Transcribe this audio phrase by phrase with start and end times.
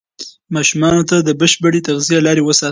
[0.55, 2.69] ماشومانو ته د بشپړې تغذیې لارې وښایئ.